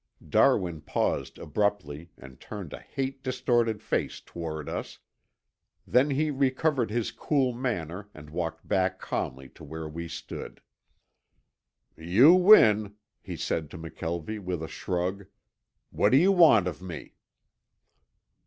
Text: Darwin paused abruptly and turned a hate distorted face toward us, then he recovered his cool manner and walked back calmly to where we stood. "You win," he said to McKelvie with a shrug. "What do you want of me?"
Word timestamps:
Darwin 0.27 0.81
paused 0.81 1.37
abruptly 1.37 2.09
and 2.17 2.39
turned 2.39 2.73
a 2.73 2.79
hate 2.79 3.21
distorted 3.21 3.83
face 3.83 4.19
toward 4.19 4.67
us, 4.67 4.97
then 5.85 6.09
he 6.09 6.31
recovered 6.31 6.89
his 6.89 7.11
cool 7.11 7.53
manner 7.53 8.09
and 8.11 8.31
walked 8.31 8.67
back 8.67 8.97
calmly 8.97 9.47
to 9.47 9.63
where 9.63 9.87
we 9.87 10.07
stood. 10.07 10.59
"You 11.95 12.33
win," 12.33 12.95
he 13.21 13.37
said 13.37 13.69
to 13.69 13.77
McKelvie 13.77 14.39
with 14.39 14.63
a 14.63 14.67
shrug. 14.67 15.27
"What 15.91 16.09
do 16.13 16.17
you 16.17 16.31
want 16.31 16.67
of 16.67 16.81
me?" 16.81 17.13